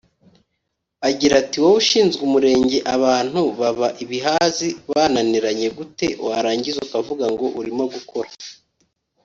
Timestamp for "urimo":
7.59-7.83